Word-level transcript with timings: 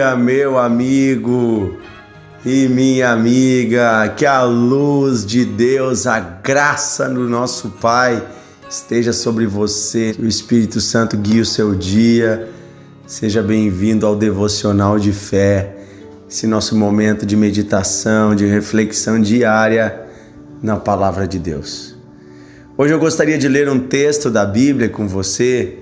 dia, 0.00 0.16
meu 0.16 0.56
amigo 0.56 1.76
e 2.44 2.66
minha 2.68 3.10
amiga. 3.10 4.08
Que 4.16 4.24
a 4.24 4.42
luz 4.42 5.26
de 5.26 5.44
Deus, 5.44 6.06
a 6.06 6.18
graça 6.18 7.06
do 7.06 7.28
nosso 7.28 7.68
Pai 7.82 8.26
esteja 8.68 9.12
sobre 9.12 9.46
você. 9.46 10.14
Que 10.14 10.22
o 10.22 10.26
Espírito 10.26 10.80
Santo 10.80 11.18
guie 11.18 11.40
o 11.40 11.44
seu 11.44 11.74
dia. 11.74 12.48
Seja 13.06 13.42
bem-vindo 13.42 14.06
ao 14.06 14.16
devocional 14.16 14.98
de 14.98 15.12
fé, 15.12 15.76
esse 16.30 16.46
nosso 16.46 16.76
momento 16.76 17.26
de 17.26 17.36
meditação, 17.36 18.34
de 18.34 18.46
reflexão 18.46 19.20
diária 19.20 20.06
na 20.62 20.76
palavra 20.76 21.28
de 21.28 21.38
Deus. 21.38 21.94
Hoje 22.78 22.94
eu 22.94 22.98
gostaria 22.98 23.36
de 23.36 23.48
ler 23.48 23.68
um 23.68 23.80
texto 23.80 24.30
da 24.30 24.46
Bíblia 24.46 24.88
com 24.88 25.06
você 25.06 25.76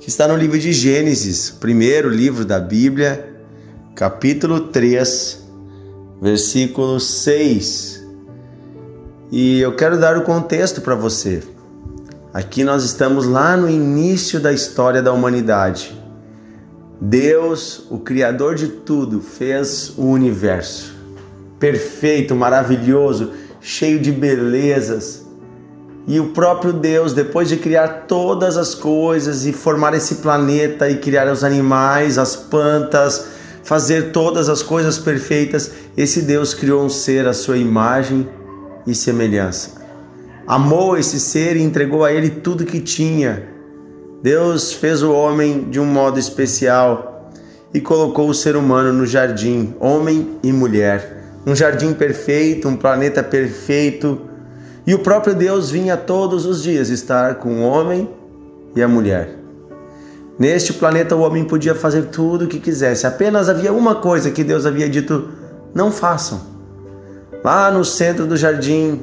que 0.00 0.08
está 0.08 0.26
no 0.26 0.36
livro 0.36 0.58
de 0.58 0.72
Gênesis, 0.72 1.50
primeiro 1.50 2.08
livro 2.08 2.44
da 2.44 2.58
Bíblia, 2.58 3.29
capítulo 4.00 4.60
3, 4.60 5.44
versículo 6.22 6.98
6. 6.98 8.02
E 9.30 9.60
eu 9.60 9.76
quero 9.76 10.00
dar 10.00 10.16
o 10.16 10.22
contexto 10.22 10.80
para 10.80 10.94
você. 10.94 11.42
Aqui 12.32 12.64
nós 12.64 12.82
estamos 12.82 13.26
lá 13.26 13.58
no 13.58 13.68
início 13.68 14.40
da 14.40 14.54
história 14.54 15.02
da 15.02 15.12
humanidade. 15.12 15.94
Deus, 16.98 17.88
o 17.90 17.98
Criador 17.98 18.54
de 18.54 18.68
tudo, 18.68 19.20
fez 19.20 19.92
o 19.98 20.06
universo 20.06 20.94
perfeito, 21.58 22.34
maravilhoso, 22.34 23.32
cheio 23.60 24.00
de 24.00 24.10
belezas 24.10 25.26
e 26.08 26.18
o 26.18 26.28
próprio 26.28 26.72
Deus, 26.72 27.12
depois 27.12 27.50
de 27.50 27.58
criar 27.58 28.06
todas 28.08 28.56
as 28.56 28.74
coisas 28.74 29.44
e 29.44 29.52
formar 29.52 29.92
esse 29.92 30.14
planeta 30.16 30.88
e 30.88 30.96
criar 30.96 31.30
os 31.30 31.44
animais, 31.44 32.16
as 32.16 32.34
plantas, 32.34 33.39
fazer 33.70 34.10
todas 34.10 34.48
as 34.48 34.64
coisas 34.64 34.98
perfeitas, 34.98 35.70
esse 35.96 36.22
Deus 36.22 36.52
criou 36.52 36.82
um 36.82 36.88
ser 36.88 37.28
à 37.28 37.32
sua 37.32 37.56
imagem 37.56 38.28
e 38.84 38.92
semelhança. 38.92 39.80
Amou 40.44 40.98
esse 40.98 41.20
ser 41.20 41.56
e 41.56 41.62
entregou 41.62 42.04
a 42.04 42.12
ele 42.12 42.30
tudo 42.30 42.64
que 42.64 42.80
tinha. 42.80 43.44
Deus 44.20 44.72
fez 44.72 45.04
o 45.04 45.12
homem 45.12 45.70
de 45.70 45.78
um 45.78 45.84
modo 45.84 46.18
especial 46.18 47.30
e 47.72 47.80
colocou 47.80 48.28
o 48.28 48.34
ser 48.34 48.56
humano 48.56 48.92
no 48.92 49.06
jardim, 49.06 49.72
homem 49.78 50.40
e 50.42 50.52
mulher. 50.52 51.38
Um 51.46 51.54
jardim 51.54 51.94
perfeito, 51.94 52.66
um 52.66 52.74
planeta 52.74 53.22
perfeito 53.22 54.20
e 54.84 54.96
o 54.96 54.98
próprio 54.98 55.32
Deus 55.32 55.70
vinha 55.70 55.96
todos 55.96 56.44
os 56.44 56.60
dias 56.60 56.88
estar 56.88 57.36
com 57.36 57.60
o 57.60 57.62
homem 57.62 58.10
e 58.74 58.82
a 58.82 58.88
mulher. 58.88 59.39
Neste 60.40 60.72
planeta 60.72 61.14
o 61.14 61.20
homem 61.20 61.44
podia 61.44 61.74
fazer 61.74 62.06
tudo 62.06 62.46
o 62.46 62.48
que 62.48 62.58
quisesse, 62.58 63.06
apenas 63.06 63.50
havia 63.50 63.70
uma 63.74 63.96
coisa 63.96 64.30
que 64.30 64.42
Deus 64.42 64.64
havia 64.64 64.88
dito: 64.88 65.28
não 65.74 65.92
façam. 65.92 66.40
Lá 67.44 67.70
no 67.70 67.84
centro 67.84 68.26
do 68.26 68.38
jardim 68.38 69.02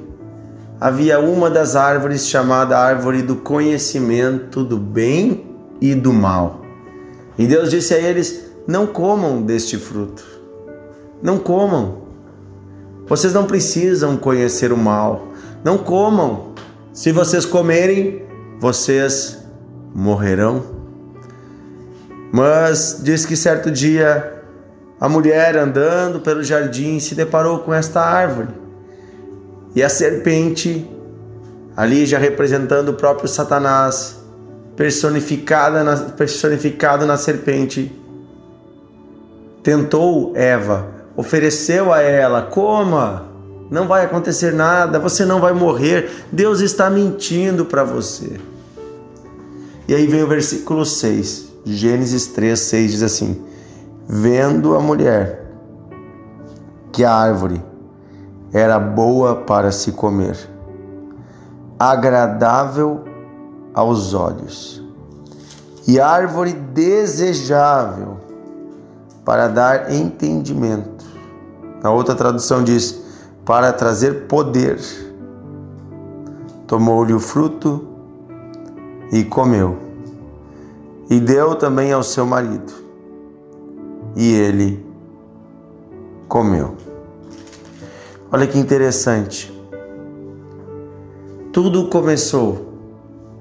havia 0.82 1.20
uma 1.20 1.48
das 1.48 1.76
árvores 1.76 2.28
chamada 2.28 2.76
árvore 2.76 3.22
do 3.22 3.36
conhecimento 3.36 4.64
do 4.64 4.78
bem 4.78 5.46
e 5.80 5.94
do 5.94 6.12
mal. 6.12 6.62
E 7.38 7.46
Deus 7.46 7.70
disse 7.70 7.94
a 7.94 8.00
eles: 8.00 8.50
não 8.68 8.88
comam 8.88 9.44
deste 9.44 9.78
fruto. 9.78 10.26
Não 11.22 11.38
comam. 11.38 12.08
Vocês 13.06 13.32
não 13.32 13.46
precisam 13.46 14.18
conhecer 14.18 14.72
o 14.72 14.78
mal. 14.78 15.28
Não 15.64 15.78
comam. 15.78 16.54
Se 16.92 17.12
vocês 17.12 17.46
comerem, 17.46 18.24
vocês 18.60 19.38
morrerão. 19.94 20.77
Mas 22.38 23.00
diz 23.02 23.26
que 23.26 23.36
certo 23.36 23.72
dia 23.72 24.44
a 25.02 25.10
mulher 25.10 25.58
andando 25.58 26.20
pelo 26.20 26.44
jardim 26.44 27.00
se 27.00 27.16
deparou 27.16 27.62
com 27.62 27.74
esta 27.74 28.00
árvore. 28.00 28.50
E 29.74 29.82
a 29.82 29.90
serpente, 29.90 30.88
ali 31.76 32.06
já 32.06 32.20
representando 32.20 32.90
o 32.90 32.94
próprio 32.94 33.28
Satanás, 33.28 34.20
personificada 34.76 35.84
na, 35.84 35.96
personificado 36.12 37.08
na 37.08 37.18
serpente, 37.18 37.92
tentou 39.64 40.32
Eva, 40.36 40.90
ofereceu 41.16 41.92
a 41.92 42.04
ela: 42.04 42.44
coma, 42.44 43.26
não 43.72 43.88
vai 43.88 44.06
acontecer 44.06 44.54
nada, 44.54 45.00
você 45.00 45.26
não 45.26 45.42
vai 45.42 45.54
morrer, 45.54 46.12
Deus 46.32 46.60
está 46.60 46.88
mentindo 46.88 47.66
para 47.66 47.84
você. 47.84 48.40
E 49.88 49.96
aí 49.96 50.06
vem 50.06 50.22
o 50.22 50.28
versículo 50.28 50.86
6, 50.86 51.47
Gênesis 51.76 52.28
3, 52.28 52.60
6 52.60 52.92
diz 52.92 53.04
assim: 53.04 53.42
Vendo 54.08 54.76
a 54.76 54.80
mulher 54.80 55.46
que 56.92 57.04
a 57.04 57.14
árvore 57.14 57.62
era 58.54 58.80
boa 58.80 59.36
para 59.36 59.72
se 59.72 59.92
comer, 59.92 60.38
agradável 61.78 63.04
aos 63.74 64.14
olhos, 64.14 64.84
e 65.88 66.00
árvore 66.00 66.54
desejável 66.54 68.18
para 69.26 69.48
dar 69.48 69.94
entendimento. 69.94 71.06
Na 71.84 71.92
outra 71.92 72.16
tradução 72.16 72.64
diz: 72.64 73.08
para 73.48 73.72
trazer 73.72 74.28
poder. 74.28 74.78
Tomou-lhe 76.68 77.14
o 77.14 77.20
fruto 77.20 77.88
e 79.10 79.24
comeu, 79.24 79.78
e 81.10 81.20
deu 81.20 81.56
também 81.56 81.92
ao 81.92 82.04
seu 82.04 82.26
marido, 82.26 82.74
e 84.16 84.34
ele 84.34 84.86
comeu. 86.28 86.76
Olha 88.32 88.46
que 88.46 88.58
interessante. 88.58 89.54
Tudo 91.54 91.88
começou 91.88 92.74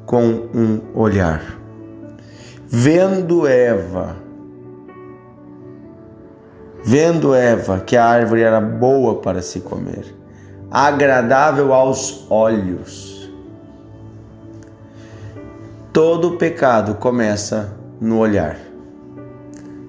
com 0.07 0.49
um 0.55 0.81
olhar. 0.95 1.59
Vendo 2.69 3.47
Eva 3.47 4.27
Vendo 6.89 7.35
Eva 7.35 7.81
que 7.81 7.97
a 7.97 8.05
árvore 8.05 8.43
era 8.43 8.61
boa 8.61 9.17
para 9.17 9.43
se 9.43 9.59
comer, 9.59 10.15
agradável 10.71 11.75
aos 11.75 12.25
olhos. 12.31 13.16
Todo 15.97 16.33
pecado 16.33 16.97
começa 16.97 17.75
no 17.99 18.19
olhar. 18.19 18.59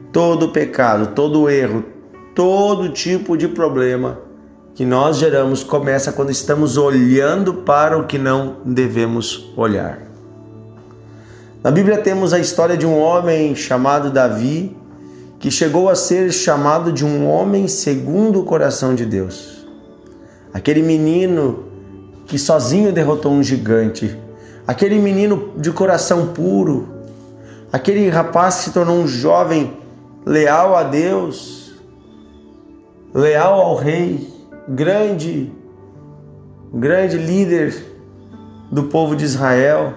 Todo 0.10 0.54
pecado, 0.54 1.08
todo 1.08 1.50
erro, 1.50 1.84
todo 2.34 2.88
tipo 2.94 3.36
de 3.36 3.50
problema 3.50 4.18
que 4.74 4.86
nós 4.86 5.18
geramos 5.18 5.66
começa 5.66 6.14
quando 6.14 6.32
estamos 6.32 6.78
olhando 6.78 7.56
para 7.56 7.98
o 7.98 8.06
que 8.06 8.18
não 8.18 8.60
devemos 8.64 9.52
olhar. 9.58 10.00
Na 11.62 11.72
Bíblia 11.72 11.98
temos 11.98 12.32
a 12.32 12.40
história 12.40 12.78
de 12.78 12.86
um 12.86 12.98
homem 12.98 13.54
chamado 13.54 14.10
Davi 14.10 14.78
que 15.40 15.52
chegou 15.52 15.90
a 15.90 15.96
ser 15.96 16.32
chamado 16.32 16.90
de 16.90 17.04
um 17.04 17.30
homem 17.30 17.68
segundo 17.68 18.40
o 18.40 18.46
coração 18.46 18.96
de 18.96 19.06
Deus. 19.06 19.68
Aquele 20.54 20.82
menino 20.82 21.66
que 22.26 22.40
sozinho 22.40 22.94
derrotou 22.94 23.34
um 23.34 23.44
gigante, 23.44 24.18
aquele 24.68 25.00
menino 25.00 25.54
de 25.56 25.72
coração 25.72 26.28
puro, 26.28 26.90
aquele 27.72 28.10
rapaz 28.10 28.58
que 28.58 28.64
se 28.66 28.72
tornou 28.72 28.98
um 28.98 29.08
jovem 29.08 29.78
leal 30.26 30.76
a 30.76 30.84
Deus, 30.84 31.74
leal 33.14 33.62
ao 33.62 33.76
rei, 33.76 34.30
grande, 34.68 35.50
grande 36.74 37.18
líder 37.18 37.74
do 38.70 38.84
povo 38.84 39.16
de 39.16 39.24
Israel, 39.24 39.94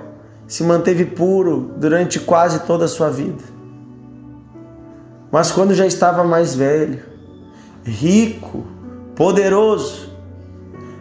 se 0.46 0.62
manteve 0.62 1.04
puro 1.04 1.72
durante 1.76 2.20
quase 2.20 2.60
toda 2.60 2.84
a 2.84 2.88
sua 2.88 3.10
vida. 3.10 3.42
Mas 5.32 5.50
quando 5.50 5.74
já 5.74 5.86
estava 5.86 6.22
mais 6.22 6.54
velho, 6.54 7.02
rico, 7.84 8.64
poderoso, 9.16 10.09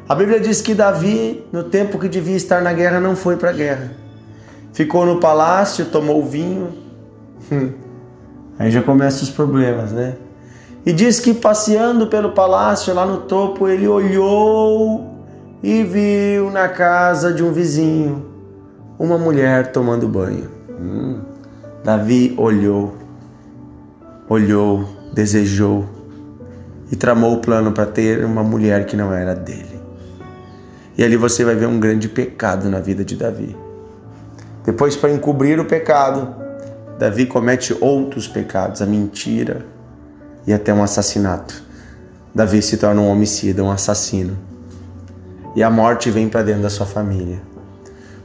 a 0.10 0.16
Bíblia 0.16 0.40
diz 0.40 0.60
que 0.62 0.74
Davi, 0.74 1.46
no 1.52 1.64
tempo 1.64 2.00
que 2.00 2.10
devia 2.10 2.36
estar 2.36 2.62
na 2.62 2.74
guerra, 2.74 3.00
não 3.00 3.16
foi 3.16 3.38
para 3.38 3.52
a 3.52 3.54
guerra. 3.54 3.92
Ficou 4.74 5.06
no 5.06 5.20
palácio, 5.20 5.86
tomou 5.86 6.26
vinho. 6.26 6.74
Aí 8.58 8.72
já 8.72 8.82
começam 8.82 9.22
os 9.24 9.30
problemas, 9.30 9.92
né? 9.92 10.16
E 10.86 10.92
diz 10.92 11.20
que 11.20 11.34
passeando 11.34 12.08
pelo 12.08 12.32
palácio, 12.32 12.94
lá 12.94 13.06
no 13.06 13.20
topo, 13.20 13.68
ele 13.68 13.88
olhou 13.88 15.14
e 15.62 15.84
viu 15.84 16.50
na 16.50 16.68
casa 16.68 17.32
de 17.32 17.44
um 17.44 17.54
vizinho 17.54 18.26
uma 18.98 19.18
mulher 19.18 19.72
tomando 19.72 20.08
banho. 20.08 20.50
Hum. 20.70 21.22
Davi 21.84 22.34
olhou 22.38 23.00
olhou, 24.30 24.88
desejou 25.12 25.86
e 26.92 26.96
tramou 26.96 27.34
o 27.34 27.38
plano 27.42 27.72
para 27.72 27.86
ter 27.88 28.24
uma 28.24 28.44
mulher 28.44 28.86
que 28.86 28.96
não 28.96 29.12
era 29.12 29.34
dele. 29.34 29.69
E 31.00 31.04
ali 31.04 31.16
você 31.16 31.46
vai 31.46 31.56
ver 31.56 31.66
um 31.66 31.80
grande 31.80 32.10
pecado 32.10 32.70
na 32.70 32.82
vida 32.82 33.06
de 33.06 33.16
Davi. 33.16 33.56
Depois, 34.66 34.98
para 34.98 35.10
encobrir 35.10 35.58
o 35.58 35.64
pecado, 35.64 36.36
Davi 37.00 37.26
comete 37.26 37.74
outros 37.80 38.28
pecados, 38.28 38.82
a 38.82 38.86
mentira, 38.86 39.66
e 40.46 40.52
até 40.52 40.74
um 40.74 40.84
assassinato. 40.84 41.64
Davi 42.36 42.62
se 42.62 42.76
torna 42.76 43.00
um 43.00 43.10
homicida, 43.10 43.64
um 43.64 43.72
assassino. 43.72 44.38
E 45.56 45.64
a 45.64 45.70
morte 45.70 46.12
vem 46.12 46.28
para 46.28 46.44
dentro 46.44 46.64
da 46.64 46.70
sua 46.70 46.86
família. 46.86 47.42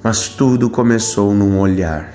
Mas 0.03 0.27
tudo 0.27 0.69
começou 0.69 1.33
num 1.33 1.61
olhar. 1.61 2.13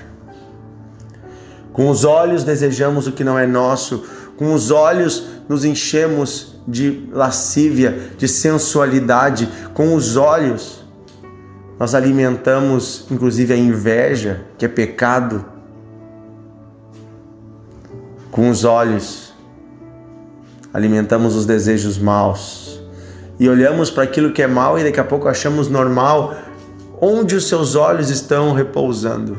Com 1.71 1.89
os 1.89 2.03
olhos 2.03 2.43
desejamos 2.43 3.07
o 3.07 3.13
que 3.13 3.23
não 3.23 3.39
é 3.39 3.47
nosso, 3.47 4.03
com 4.35 4.53
os 4.53 4.71
olhos 4.71 5.25
nos 5.47 5.63
enchemos 5.63 6.58
de 6.69 7.09
lascívia, 7.11 8.11
de 8.17 8.27
sensualidade, 8.27 9.49
com 9.73 9.95
os 9.95 10.15
olhos 10.15 10.79
nós 11.79 11.95
alimentamos 11.95 13.05
inclusive 13.09 13.53
a 13.53 13.57
inveja, 13.57 14.41
que 14.57 14.65
é 14.65 14.67
pecado. 14.67 15.45
Com 18.29 18.49
os 18.49 18.65
olhos 18.65 19.33
alimentamos 20.73 21.35
os 21.35 21.45
desejos 21.45 21.97
maus 21.97 22.79
e 23.39 23.49
olhamos 23.49 23.89
para 23.89 24.03
aquilo 24.03 24.31
que 24.33 24.41
é 24.41 24.47
mal 24.47 24.77
e 24.77 24.83
daqui 24.83 24.99
a 24.99 25.03
pouco 25.03 25.27
achamos 25.27 25.67
normal 25.67 26.35
onde 27.01 27.35
os 27.35 27.47
seus 27.47 27.75
olhos 27.75 28.09
estão 28.09 28.53
repousando. 28.53 29.37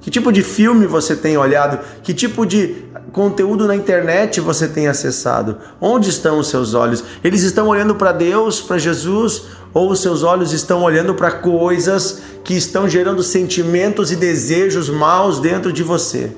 Que 0.00 0.10
tipo 0.10 0.32
de 0.32 0.42
filme 0.42 0.86
você 0.86 1.14
tem 1.14 1.36
olhado? 1.36 1.78
Que 2.02 2.14
tipo 2.14 2.46
de 2.46 2.84
conteúdo 3.16 3.66
na 3.66 3.74
internet 3.74 4.42
você 4.42 4.68
tem 4.68 4.88
acessado? 4.88 5.56
Onde 5.80 6.10
estão 6.10 6.38
os 6.38 6.48
seus 6.48 6.74
olhos? 6.74 7.02
Eles 7.24 7.42
estão 7.42 7.66
olhando 7.66 7.94
para 7.94 8.12
Deus, 8.12 8.60
para 8.60 8.76
Jesus, 8.76 9.44
ou 9.72 9.90
os 9.90 10.00
seus 10.00 10.22
olhos 10.22 10.52
estão 10.52 10.82
olhando 10.82 11.14
para 11.14 11.30
coisas 11.30 12.20
que 12.44 12.52
estão 12.52 12.86
gerando 12.86 13.22
sentimentos 13.22 14.12
e 14.12 14.16
desejos 14.16 14.90
maus 14.90 15.40
dentro 15.40 15.72
de 15.72 15.82
você? 15.82 16.30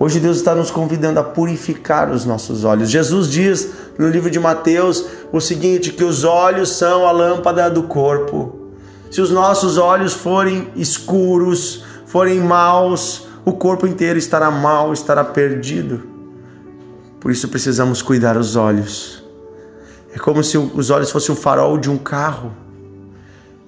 Hoje 0.00 0.18
Deus 0.18 0.38
está 0.38 0.52
nos 0.52 0.72
convidando 0.72 1.20
a 1.20 1.24
purificar 1.24 2.10
os 2.10 2.24
nossos 2.24 2.64
olhos. 2.64 2.90
Jesus 2.90 3.28
diz 3.28 3.68
no 3.96 4.08
livro 4.08 4.30
de 4.30 4.40
Mateus 4.40 5.04
o 5.32 5.40
seguinte: 5.40 5.92
que 5.92 6.02
os 6.02 6.24
olhos 6.24 6.70
são 6.70 7.06
a 7.06 7.12
lâmpada 7.12 7.70
do 7.70 7.84
corpo. 7.84 8.72
Se 9.12 9.20
os 9.20 9.30
nossos 9.30 9.78
olhos 9.78 10.12
forem 10.12 10.68
escuros, 10.74 11.84
forem 12.04 12.40
maus, 12.40 13.27
o 13.48 13.52
corpo 13.54 13.86
inteiro 13.86 14.18
estará 14.18 14.50
mal, 14.50 14.92
estará 14.92 15.24
perdido. 15.24 16.02
Por 17.18 17.30
isso 17.30 17.48
precisamos 17.48 18.02
cuidar 18.02 18.36
os 18.36 18.56
olhos. 18.56 19.24
É 20.14 20.18
como 20.18 20.42
se 20.44 20.56
os 20.56 20.90
olhos 20.90 21.10
fossem 21.10 21.34
o 21.34 21.38
farol 21.38 21.78
de 21.78 21.90
um 21.90 21.96
carro. 21.96 22.52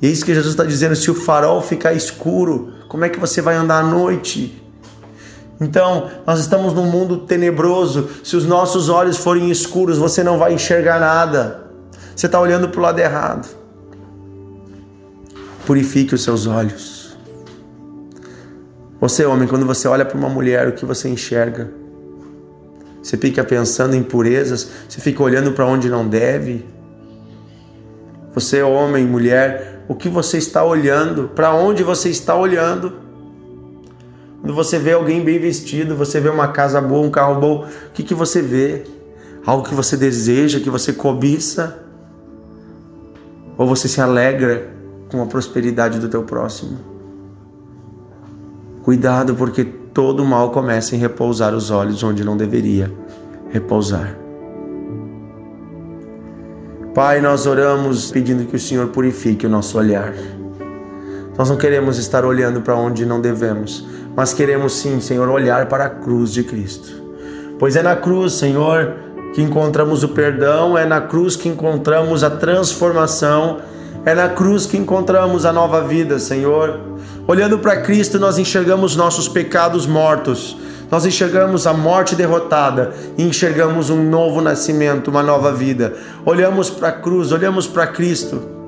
E 0.00 0.06
é 0.06 0.10
isso 0.10 0.24
que 0.24 0.34
Jesus 0.34 0.52
está 0.52 0.64
dizendo: 0.64 0.94
se 0.94 1.10
o 1.10 1.14
farol 1.14 1.60
ficar 1.62 1.92
escuro, 1.92 2.72
como 2.88 3.04
é 3.04 3.08
que 3.08 3.18
você 3.18 3.40
vai 3.40 3.54
andar 3.54 3.80
à 3.80 3.82
noite? 3.82 4.62
Então, 5.60 6.10
nós 6.26 6.40
estamos 6.40 6.72
num 6.72 6.86
mundo 6.86 7.18
tenebroso. 7.18 8.08
Se 8.24 8.36
os 8.36 8.46
nossos 8.46 8.88
olhos 8.88 9.18
forem 9.18 9.50
escuros, 9.50 9.98
você 9.98 10.22
não 10.22 10.38
vai 10.38 10.54
enxergar 10.54 10.98
nada. 10.98 11.70
Você 12.16 12.26
está 12.26 12.40
olhando 12.40 12.68
para 12.68 12.78
o 12.78 12.82
lado 12.82 12.98
errado. 12.98 13.48
Purifique 15.66 16.14
os 16.14 16.22
seus 16.22 16.46
olhos. 16.46 16.99
Você, 19.00 19.24
homem, 19.24 19.48
quando 19.48 19.64
você 19.64 19.88
olha 19.88 20.04
para 20.04 20.18
uma 20.18 20.28
mulher, 20.28 20.68
o 20.68 20.72
que 20.72 20.84
você 20.84 21.08
enxerga? 21.08 21.70
Você 23.02 23.16
fica 23.16 23.42
pensando 23.42 23.96
em 23.96 24.02
purezas, 24.02 24.70
você 24.86 25.00
fica 25.00 25.22
olhando 25.22 25.52
para 25.52 25.64
onde 25.64 25.88
não 25.88 26.06
deve. 26.06 26.66
Você, 28.34 28.62
homem, 28.62 29.06
mulher, 29.06 29.84
o 29.88 29.94
que 29.94 30.08
você 30.08 30.36
está 30.36 30.62
olhando? 30.62 31.30
Para 31.34 31.54
onde 31.54 31.82
você 31.82 32.10
está 32.10 32.36
olhando? 32.36 32.92
Quando 34.40 34.54
você 34.54 34.78
vê 34.78 34.92
alguém 34.92 35.24
bem 35.24 35.38
vestido, 35.38 35.96
você 35.96 36.20
vê 36.20 36.28
uma 36.28 36.48
casa 36.48 36.78
boa, 36.80 37.06
um 37.06 37.10
carro 37.10 37.40
bom, 37.40 37.64
o 37.64 37.92
que, 37.94 38.02
que 38.02 38.14
você 38.14 38.42
vê? 38.42 38.84
Algo 39.46 39.66
que 39.66 39.74
você 39.74 39.96
deseja, 39.96 40.60
que 40.60 40.68
você 40.68 40.92
cobiça? 40.92 41.82
Ou 43.56 43.66
você 43.66 43.88
se 43.88 44.00
alegra 44.00 44.68
com 45.10 45.22
a 45.22 45.26
prosperidade 45.26 45.98
do 45.98 46.08
teu 46.08 46.22
próximo? 46.22 46.89
Cuidado, 48.82 49.34
porque 49.34 49.64
todo 49.64 50.24
mal 50.24 50.50
começa 50.50 50.96
em 50.96 50.98
repousar 50.98 51.54
os 51.54 51.70
olhos 51.70 52.02
onde 52.02 52.24
não 52.24 52.36
deveria 52.36 52.90
repousar. 53.50 54.16
Pai, 56.94 57.20
nós 57.20 57.46
oramos 57.46 58.10
pedindo 58.10 58.46
que 58.46 58.56
o 58.56 58.58
Senhor 58.58 58.88
purifique 58.88 59.46
o 59.46 59.48
nosso 59.48 59.78
olhar. 59.78 60.12
Nós 61.38 61.48
não 61.48 61.56
queremos 61.56 61.98
estar 61.98 62.24
olhando 62.24 62.60
para 62.60 62.74
onde 62.74 63.06
não 63.06 63.20
devemos, 63.20 63.86
mas 64.16 64.34
queremos 64.34 64.72
sim, 64.74 65.00
Senhor, 65.00 65.28
olhar 65.28 65.66
para 65.66 65.84
a 65.84 65.88
cruz 65.88 66.32
de 66.32 66.42
Cristo. 66.42 67.00
Pois 67.58 67.76
é 67.76 67.82
na 67.82 67.94
cruz, 67.94 68.34
Senhor, 68.34 68.94
que 69.34 69.40
encontramos 69.40 70.02
o 70.02 70.08
perdão, 70.08 70.76
é 70.76 70.84
na 70.84 71.00
cruz 71.00 71.36
que 71.36 71.48
encontramos 71.48 72.24
a 72.24 72.30
transformação, 72.30 73.58
é 74.04 74.14
na 74.14 74.28
cruz 74.28 74.66
que 74.66 74.76
encontramos 74.76 75.44
a 75.44 75.52
nova 75.52 75.82
vida, 75.82 76.18
Senhor. 76.18 76.80
Olhando 77.26 77.58
para 77.58 77.80
Cristo, 77.82 78.18
nós 78.18 78.38
enxergamos 78.38 78.96
nossos 78.96 79.28
pecados 79.28 79.86
mortos, 79.86 80.56
nós 80.90 81.06
enxergamos 81.06 81.66
a 81.66 81.72
morte 81.72 82.14
derrotada 82.14 82.92
e 83.16 83.22
enxergamos 83.22 83.90
um 83.90 84.02
novo 84.08 84.40
nascimento, 84.40 85.08
uma 85.08 85.22
nova 85.22 85.52
vida. 85.52 85.94
Olhamos 86.24 86.70
para 86.70 86.88
a 86.88 86.92
cruz, 86.92 87.30
olhamos 87.30 87.66
para 87.66 87.86
Cristo 87.86 88.60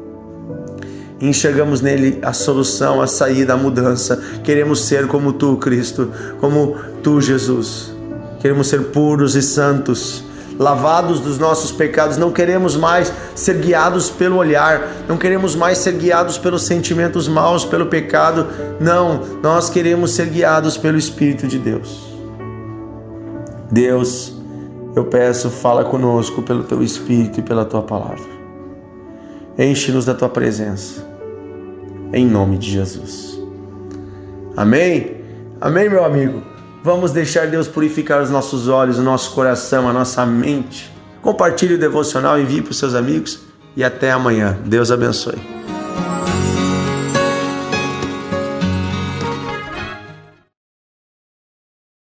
enxergamos 1.28 1.80
nele 1.80 2.18
a 2.20 2.32
solução, 2.32 3.00
a 3.00 3.06
saída, 3.06 3.52
a 3.52 3.56
mudança. 3.56 4.20
Queremos 4.42 4.84
ser 4.84 5.06
como 5.06 5.32
tu, 5.32 5.56
Cristo, 5.56 6.10
como 6.40 6.76
tu, 7.00 7.20
Jesus. 7.20 7.94
Queremos 8.40 8.66
ser 8.66 8.86
puros 8.86 9.36
e 9.36 9.42
santos 9.42 10.24
lavados 10.58 11.20
dos 11.20 11.38
nossos 11.38 11.72
pecados, 11.72 12.16
não 12.16 12.30
queremos 12.30 12.76
mais 12.76 13.12
ser 13.34 13.58
guiados 13.58 14.10
pelo 14.10 14.36
olhar, 14.36 15.04
não 15.08 15.16
queremos 15.16 15.54
mais 15.54 15.78
ser 15.78 15.92
guiados 15.92 16.38
pelos 16.38 16.62
sentimentos 16.64 17.28
maus, 17.28 17.64
pelo 17.64 17.86
pecado. 17.86 18.46
Não, 18.80 19.20
nós 19.42 19.68
queremos 19.70 20.12
ser 20.12 20.26
guiados 20.26 20.76
pelo 20.76 20.98
Espírito 20.98 21.46
de 21.46 21.58
Deus. 21.58 22.12
Deus, 23.70 24.34
eu 24.94 25.04
peço, 25.04 25.50
fala 25.50 25.84
conosco 25.84 26.42
pelo 26.42 26.62
teu 26.64 26.82
Espírito 26.82 27.40
e 27.40 27.42
pela 27.42 27.64
tua 27.64 27.82
palavra. 27.82 28.32
Enche-nos 29.58 30.04
da 30.04 30.14
tua 30.14 30.28
presença, 30.28 31.06
em 32.12 32.26
nome 32.26 32.58
de 32.58 32.70
Jesus. 32.70 33.38
Amém? 34.56 35.16
Amém, 35.60 35.88
meu 35.88 36.04
amigo? 36.04 36.51
Vamos 36.82 37.12
deixar 37.12 37.46
Deus 37.46 37.68
purificar 37.68 38.20
os 38.20 38.30
nossos 38.30 38.68
olhos, 38.68 38.98
o 38.98 39.02
nosso 39.02 39.30
coração, 39.32 39.88
a 39.88 39.92
nossa 39.92 40.26
mente. 40.26 40.92
Compartilhe 41.20 41.74
o 41.74 41.78
devocional, 41.78 42.40
envie 42.40 42.60
para 42.60 42.72
os 42.72 42.78
seus 42.78 42.94
amigos 42.94 43.40
e 43.76 43.84
até 43.84 44.10
amanhã. 44.10 44.58
Deus 44.64 44.90
abençoe. 44.90 45.51